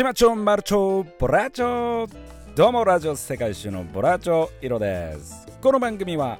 [0.00, 2.10] 島町 mucho borracho
[2.54, 6.38] どうもラジオ世界一周のボラチョイロですこの番組は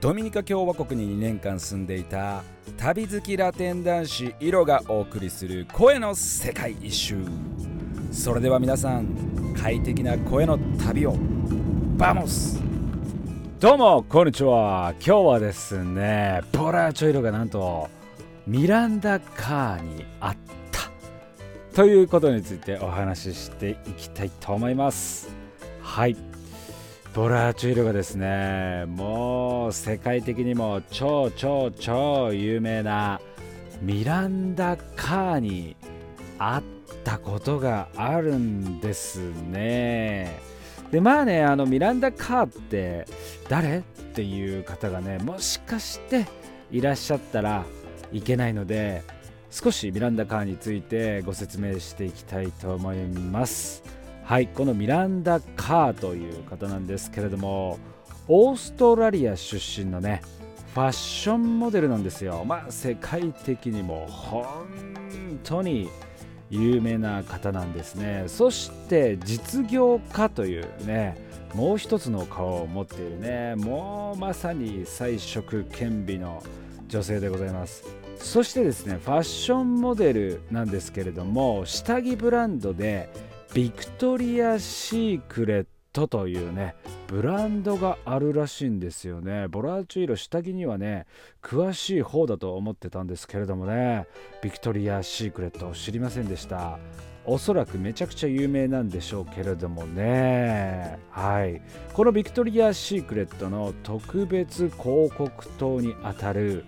[0.00, 2.42] ドミニカ共和国に2年間住んでいた
[2.78, 7.18] 旅好きラテン男子イロがお送りする声の世界一周。
[8.10, 11.16] それでは皆さん快適な声の旅を
[11.98, 12.62] vamos
[13.60, 14.94] どうもこんにちは。
[15.06, 17.90] 今日はですねボラチョイロがなんと
[18.46, 20.35] ミランダカーにあっ
[21.76, 25.28] ということについてお話ししていきたいと思います。
[25.82, 26.16] はい。
[27.14, 33.20] ボラーチュイルがですねもう世界的にも超超超有名な
[33.82, 35.76] ミランダカーに
[36.38, 36.62] 会っ
[37.04, 39.18] たことがあるんです
[39.50, 40.40] ね。
[40.90, 43.06] でまあねあのミランダカーって
[43.50, 43.80] 誰？
[43.80, 43.82] っ
[44.14, 46.24] ていう方がねもしかして
[46.72, 47.66] いらっしゃったら
[48.12, 49.02] いけないので
[49.58, 53.82] 少しミランダカーについてご説明していきたいと思います。
[54.22, 57.78] はいこのミランダ・カーという方なんですけれども
[58.28, 60.20] オーストラリア出身のね
[60.74, 62.44] ファッションモデルなんですよ。
[62.44, 64.44] まあ世界的にも本
[65.42, 65.88] 当に
[66.50, 68.24] 有名な方なんですね。
[68.26, 71.16] そして実業家というね
[71.54, 76.42] もう一つの顔を持っているねもうまさに才色兼備の
[76.88, 78.05] 女性でございます。
[78.18, 83.08] そしてですねファッションモデルなんですけれども下着ブランドで
[83.54, 86.74] ビクトリア・シークレットというね
[87.06, 89.48] ブランドがあるらしいんですよね。
[89.48, 91.06] ボラーチョイロ下着にはね
[91.40, 94.06] 詳しい方だと思ってたんですけれどもね
[94.42, 96.78] ビクトリア・シークレット知りませんでした。
[97.28, 100.98] おそらくめちゃくちゃ有名なんでしょうけれどもね。
[101.10, 101.60] はい。
[101.92, 106.64] このビクトリア・シークレットの特別広告塔にあたる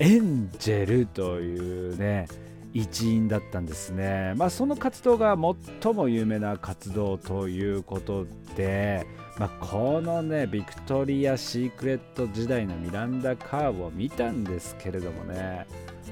[0.00, 2.28] エンジェルというね
[2.72, 4.34] 一員だったんですね。
[4.36, 5.36] まあ、その活動が
[5.82, 8.26] 最も有名な活動ということ
[8.56, 9.06] で、
[9.38, 15.66] まあ、このねビクトリア・シークレット時代のミランダ・カーブを見たんですけれどもね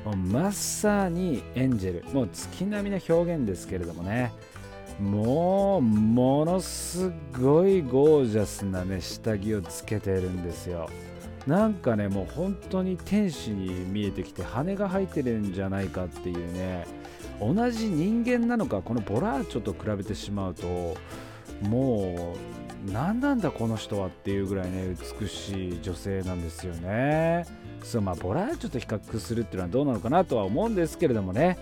[0.04, 4.32] もうまさにエンジェルもう月並みな表現ですけれどもね
[4.98, 10.88] もうものすごいゴージャスなね下着をつけてるんですよ。
[11.46, 16.86] なんかねもう本当に天使に見えてきて羽が生えてるんじゃないかっていうね
[17.40, 20.96] 同じ人間なのかこのボラーチョと比べてしまうと
[21.62, 22.34] も
[22.88, 27.46] う何なんだこの人はっていうぐらいね美しい女性なんですよね。
[27.82, 31.56] そうまあボラーチョと比較するっていうのはどうなのかなとは思うんですけれどもね。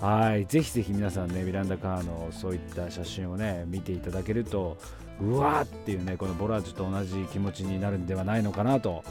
[0.00, 4.78] はいぜひぜひ皆さんねミランダ・カーのそういった写真をね見ていただけると
[5.20, 9.02] うわーっていうねこのボラージュと同じ気持ちになるんではないのかなと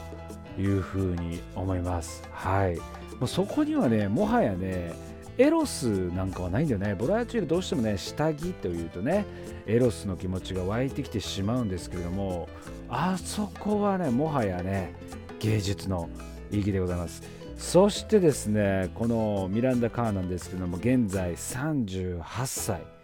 [0.58, 2.22] いうふうに思います。
[2.32, 2.76] はい。
[2.76, 4.92] もうそこにはねもはやね
[5.38, 6.94] エロスなんかはないんだよね。
[6.94, 9.24] ボラーチュールどうしてもね下着というとね
[9.66, 12.48] エロスの気持ちが湧いてきてしまうんですけれども
[12.88, 14.94] あそこはねもはやね
[15.38, 16.08] 芸術の
[16.50, 17.22] 意義でございます。
[17.56, 22.97] そしてですねこのミランダ・カーなんですけども現在38歳。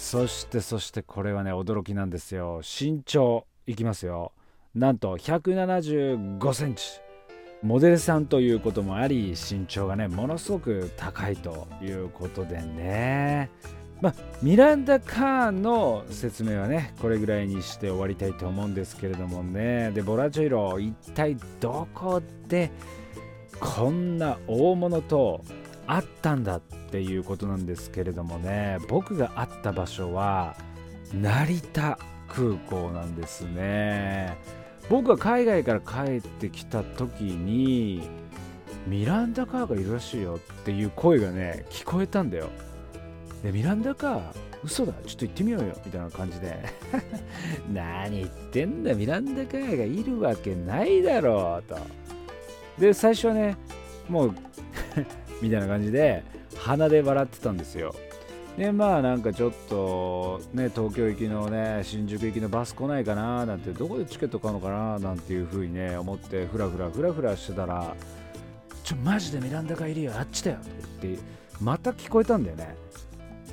[0.00, 2.62] そしてそしてこれはね驚きなんですよ。
[2.62, 4.32] 身長いきますよ。
[4.74, 7.00] なんと175センチ。
[7.62, 13.50] モデルさんということもあり身長がねものすごく高いということでね。
[14.00, 19.90] まあ、ミランダ・カーンの説明はねこれぐらいにして終わりたいと思うんですけれどもね。
[19.90, 22.72] でボラジョイロ一体どこで
[23.60, 25.44] こんな大物と
[25.92, 28.78] あったんだっていうことなんですけれどもね。
[28.88, 30.56] 僕が会った場所は
[31.12, 34.38] 成田空港なんですね。
[34.88, 38.08] 僕が海外から帰ってきた時に
[38.86, 42.50] ミランダカーがいるらしいよっていう声がね聞こえたんだよ。
[43.42, 44.20] でミランダカー
[44.62, 46.56] 嘘だちょっと行ってみようよみたいな感じで。
[47.74, 51.76] 何言ってんだミランダカーがいるわけないだろうと。
[52.78, 53.56] で最初はね
[54.08, 54.34] もう
[55.40, 56.22] みたいな感じで
[56.56, 57.94] 鼻で笑ってたんですよ。
[58.56, 67.94] でまあなんかちょっとね東京行きのね新宿行きのバス来ないかななんてどこでチケット買うのかななんていう風にね思ってふらふらふらふらしてたら
[68.82, 71.22] ちょマジでミランダがいるよあっちだよって言って
[71.60, 72.74] また聞こえたんだよね。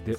[0.05, 0.17] で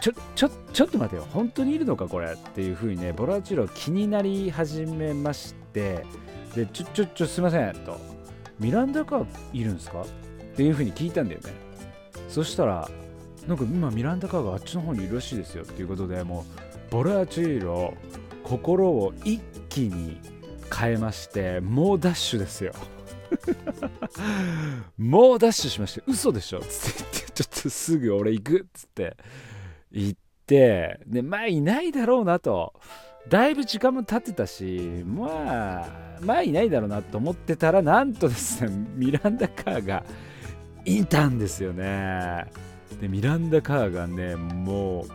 [0.00, 6.06] ちょちょちょっと待てよ本当にいるのかこれっていう風にねボラチロ気になり始めまして
[6.54, 7.98] でちょちょちょすいませんと
[8.60, 10.04] ミランダがいるんですか？
[10.52, 11.52] っていうふうに聞いたんだよね。
[12.28, 12.88] そしたら
[13.46, 16.44] なんか今ミランダカーがあっちの方にいるらしいですよっていうことでも
[16.88, 17.94] うボラチーロ
[18.44, 20.20] 心を一気に
[20.72, 22.72] 変えましてもうダッシュですよ。
[24.98, 29.16] もうダッシュしまして嘘でしょつって言ってちょっとすぐ俺行くっつって
[29.92, 32.74] 行ってでまあいないだろうなと。
[33.28, 35.88] だいぶ時間も経ってたしまあ
[36.22, 40.04] まあいないだろうなと思ってたらなんとですねミランダ・カーが
[40.84, 42.46] いたんですよね。
[43.00, 45.08] でミランダ・カーがねもう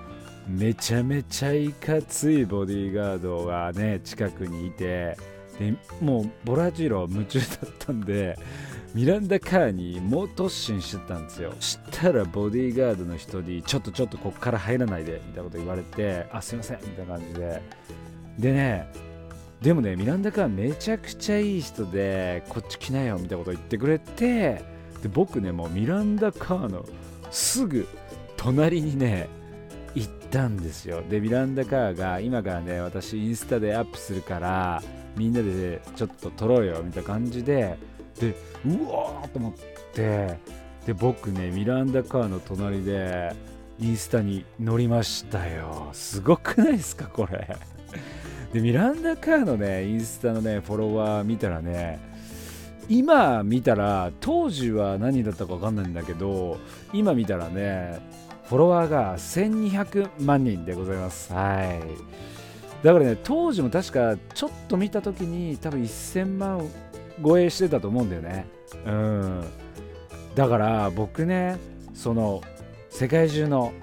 [0.49, 5.17] めちゃめちゃいかついボディーガードがね近くにいて
[5.59, 8.37] でもうボラジロ夢中だったんで
[8.93, 11.53] ミランダカーに猛突進してたんですよ。
[11.59, 17.61] したらボディーガードの人にちょっとちょっとこっから入らないでみたいなこと言われてあすいませんみたいな感じで。
[18.39, 18.87] でね
[19.61, 24.74] でもねミランダカーめちゃくちゃいい人でこっち来なよみたいなこと言ってくれて
[25.05, 26.83] で僕ねもうミランダカーの
[27.29, 27.87] すぐ
[28.37, 29.29] 隣にね
[29.93, 31.03] 行ったんですよ。
[31.07, 34.81] でミランダカーが今からね私インスタでアップするから
[35.15, 37.77] みんなでちょっと撮ろうよみたいな感じで
[38.19, 38.35] で
[38.65, 39.53] うわーと思っ
[39.93, 40.39] て
[40.87, 43.35] で僕ねミランダカーの隣で
[43.77, 45.91] インスタに乗りましたよ。
[45.93, 47.55] すごくないですかこれ。
[48.53, 52.14] でミランダカーのねインスタのねフォロワー見たらね
[52.87, 56.57] 今見たら当時は何だったか分かんないんだけど
[56.93, 57.99] 今見たらね
[58.47, 61.33] フォロワーが1200万人でございます。
[61.33, 62.85] はい。
[62.85, 66.69] だからね当時も確かちょっと見た時に多分1000万
[67.21, 68.45] 護衛してたと思うんだよね。
[68.85, 69.43] うん。
[70.35, 71.57] だから僕ね
[71.95, 72.41] その
[72.89, 73.73] 世界中の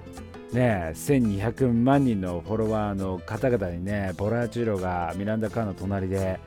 [0.53, 6.39] ね1200万人のフォロワーの方々にねボラーチュロがミランダ・カーの隣で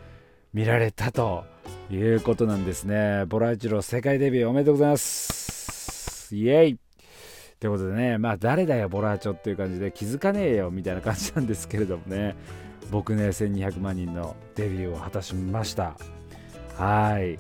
[0.55, 1.45] 見られたと
[1.91, 3.25] いうことなんですね。
[3.27, 6.35] ボラーチュロ世界デビューおめでとうございます。
[6.35, 6.79] イエイ。
[7.61, 12.37] ということでねまあ誰だよボラーチョっていう感じで気づかねえよみたいな感じなんですけれどもね。
[12.91, 15.97] 僕ね1200万人のデビューを果たしました。
[16.77, 17.39] はい。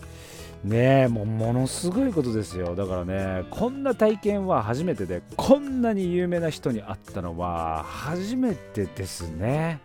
[0.65, 2.75] ねえもうものすごいことですよ。
[2.77, 9.81] だからねこんな体験は初めてでこんなに有名な人に会ったのは初めてですね。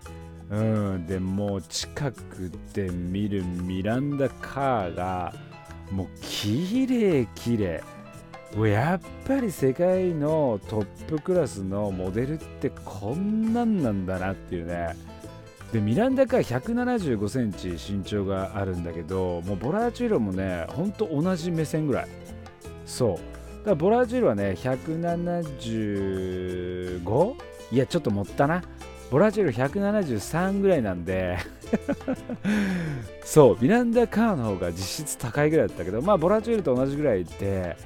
[0.51, 1.07] うん。
[1.07, 5.33] でもう近くで見るミランダ・カーが
[5.91, 7.83] もう綺麗綺麗。
[8.57, 14.97] やっぱり世界のトップクラスのモデルってこんなんなんだなっていうね。
[15.71, 22.07] でミランダカー175センチ身長があるんだけどもうボラーチョイロもねほんと同じ目線ぐらい。
[22.85, 23.15] そう。
[23.15, 23.23] だか
[23.69, 27.35] らボラーチョイロはね 175?
[27.71, 28.61] いやちょっと盛ったな。
[29.11, 31.37] ボラチョイロ173ぐらいなんで。
[33.23, 37.77] そうミランダカーの方が実質高いぐらいだったけどまあボラチョイロと同じぐらいで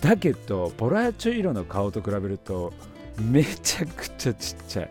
[0.00, 2.72] だけどボラチョイロの顔と比べると
[3.20, 4.90] めちゃくちゃちっちゃい。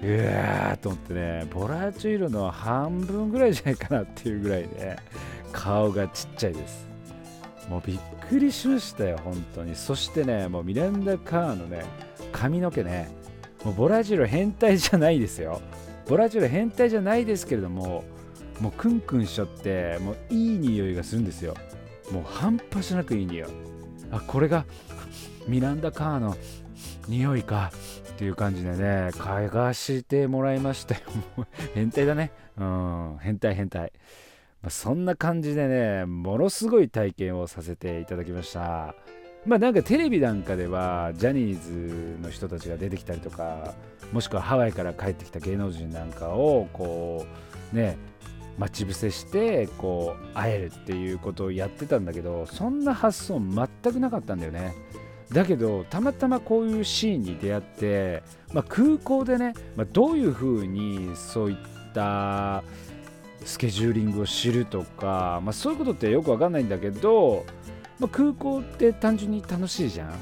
[0.00, 4.96] うわーと思ってねボラチョイロの半分ぐらいじゃないかなっていうぐらいで、
[5.52, 6.86] 顔がちっちゃいです。
[7.68, 7.98] もうびっ
[8.28, 9.74] くりしましたよ本当に。
[9.74, 11.84] そしてねもうミランダ・カーのね
[12.32, 13.17] 髪の毛ね
[13.64, 15.60] もうボラジル変態じゃないですよ
[16.06, 18.04] ボラジル変態じゃないですけれども
[18.60, 21.54] もうクンクンしちゃってもういい匂いがするんですよ
[22.10, 23.48] もう半端じゃなくいい匂い
[24.10, 24.64] あこれが
[25.46, 26.36] ミランダ・カーの
[27.08, 27.72] 匂いか
[28.18, 31.00] っていう感じでね、嗅がしてもらいましたよ。
[31.74, 32.32] 変態だね。
[32.58, 33.92] うん、変態変態。
[34.60, 38.94] まあ、そんな感じでね、ものすごい体験をさせていただきました。
[39.48, 43.74] まあなんかテレビなんかではジャニーズの人たちが出てきたりとか
[44.12, 47.26] もしくはハワイから帰ってきた芸能人なんかをこ
[47.72, 47.96] うね
[48.58, 54.74] 待ち伏せしてこう会えるっていうことをやってたんだけどそんな発想全くなかったんだよね。
[55.32, 61.56] だけどたまたまこういうシーンに出会って、まあ、空港でね、まあ、どういうふうにそういっ
[61.94, 62.62] た
[63.44, 67.44] スケジューリングを知るとか、まあ、そういうことってよくわかんないんだけど、
[67.98, 70.12] まあ、空港って単純に楽しいじゃん。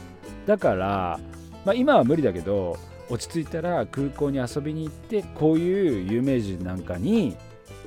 [0.46, 1.20] だから、
[1.64, 2.78] まあ、今は無理だけど
[3.08, 7.36] 落ち着いたら空港に遊びに行ってこういう有名人なんかに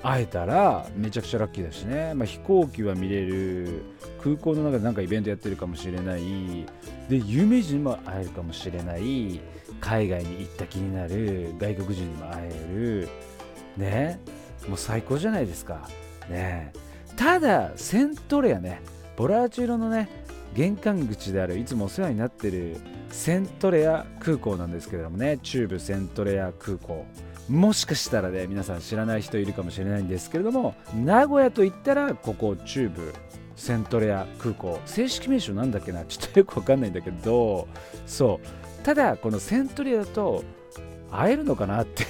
[0.03, 3.83] 会えたらめちゃくちゃラッキーだしね、まあ、飛行機は見れる
[4.21, 6.21] 空港の中で何かイベントやってるかもしれない。
[7.09, 9.41] で有名人にも会えるかもしれない。
[9.81, 11.55] 海外に行った気になる。
[11.57, 13.09] 外国人にも会える。
[13.77, 14.19] ね。
[14.67, 15.89] もう最高じゃないですか。
[16.29, 16.73] ね。
[17.15, 18.81] ただセントレアね。
[19.19, 20.07] ボラーチュロのね
[20.53, 22.77] 玄関口であるいつもお世話になってる
[23.11, 27.05] セントレア空港なんですけれどもね中部セントレア空港。
[27.49, 33.13] もしかしたらね皆さん知らない人いるかもしれないんですけれども名古屋といったらここ中部
[33.57, 34.79] セントレア空港。
[34.85, 36.05] 正式名称なんだっけな？
[36.05, 37.67] ちょっとよくわかんないんだけど。
[38.07, 38.85] そう。
[38.85, 40.45] ただこのセントレアだと
[41.11, 42.05] 会えるのかなって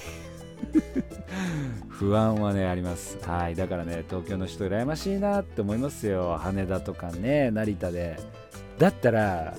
[1.89, 3.17] 不安はねあります。
[3.27, 6.37] はいだからね東京の人羨ましいなって思いますよ。
[6.37, 8.17] 羽田とかね成田で。
[8.77, 9.55] だったら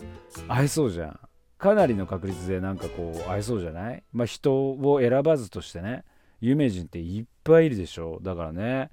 [0.49, 1.21] 会えそうじゃん。
[1.59, 4.03] かなりの確率でなんかこう会えそうじゃない？
[4.13, 6.05] まあ人を選ばずとしてね
[6.41, 8.19] 有名人っていっぱいいるでしょ。
[8.23, 8.91] だからね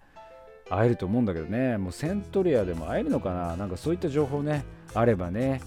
[0.69, 1.77] 会えると思うんだけどね。
[1.77, 3.55] もうセントリアでも会えるのかな？
[3.55, 5.61] なんかそういった情報ねあればね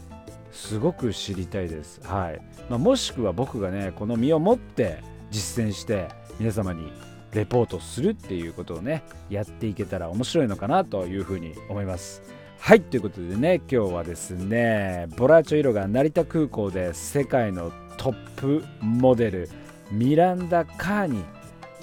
[0.53, 2.01] すごく知りたいです。
[2.07, 2.41] はい。
[2.69, 4.99] まあ、もしくは僕がね、この身をもって
[5.31, 6.09] 実践して
[6.39, 6.93] 皆様に
[7.33, 12.23] レポートするっていうことをね、やっていけたら面白いのかなというふうに思います。
[12.59, 19.49] はい、ということでね、今日はですね、ボラーチョイロが成田空港で世界のトップモデル、
[19.91, 21.25] ミランダ・カーに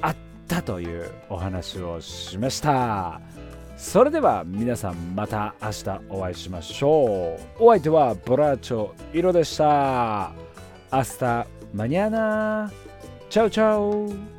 [0.01, 0.15] 会っ
[0.47, 3.21] たというお話をしました。
[3.77, 10.31] それでは皆さんまた明日お会いしましょうお相手はボラーチョイロでした
[10.89, 12.71] アスタマニアナ
[13.29, 14.36] チャウチャウ